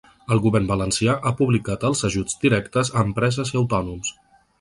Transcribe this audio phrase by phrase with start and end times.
[0.35, 4.11] El govern valencià ha publicat els ajuts directes a empreses i autònoms.